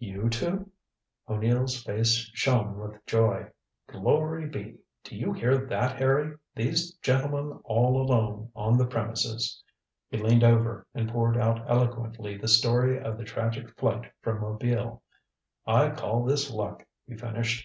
"You 0.00 0.28
two?" 0.28 0.68
O'Neill's 1.28 1.80
face 1.84 2.28
shone 2.34 2.80
with 2.80 2.98
joy. 3.06 3.48
"Glory 3.86 4.48
be 4.48 4.78
do 5.04 5.16
you 5.16 5.32
hear 5.32 5.66
that, 5.68 6.00
Harry? 6.00 6.36
These 6.56 6.94
gentlemen 6.96 7.60
all 7.62 8.02
alone 8.02 8.50
on 8.56 8.76
the 8.76 8.86
premises." 8.88 9.62
He 10.08 10.18
leaned 10.18 10.42
over, 10.42 10.84
and 10.96 11.08
poured 11.08 11.36
out 11.36 11.64
eloquently 11.70 12.36
the 12.36 12.48
story 12.48 13.00
of 13.00 13.16
the 13.16 13.24
tragic 13.24 13.70
flight 13.78 14.10
from 14.20 14.40
Mobile. 14.40 15.04
"I 15.64 15.90
call 15.90 16.24
this 16.24 16.50
luck," 16.50 16.84
he 17.06 17.14
finished. 17.14 17.64